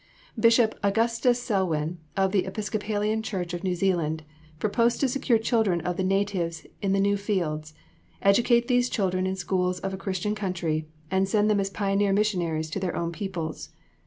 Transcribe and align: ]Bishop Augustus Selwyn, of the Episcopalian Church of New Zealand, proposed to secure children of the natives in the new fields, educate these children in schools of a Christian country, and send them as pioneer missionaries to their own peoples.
]Bishop 0.45 0.73
Augustus 0.81 1.39
Selwyn, 1.39 1.99
of 2.17 2.31
the 2.31 2.45
Episcopalian 2.47 3.21
Church 3.21 3.53
of 3.53 3.63
New 3.63 3.75
Zealand, 3.75 4.23
proposed 4.57 4.99
to 5.01 5.07
secure 5.07 5.37
children 5.37 5.79
of 5.81 5.95
the 5.95 6.03
natives 6.03 6.65
in 6.81 6.91
the 6.93 6.99
new 6.99 7.15
fields, 7.15 7.75
educate 8.19 8.67
these 8.67 8.89
children 8.89 9.27
in 9.27 9.35
schools 9.35 9.79
of 9.81 9.93
a 9.93 9.97
Christian 9.97 10.33
country, 10.33 10.87
and 11.11 11.29
send 11.29 11.51
them 11.51 11.59
as 11.59 11.69
pioneer 11.69 12.13
missionaries 12.13 12.71
to 12.71 12.79
their 12.79 12.95
own 12.95 13.11
peoples. 13.11 13.69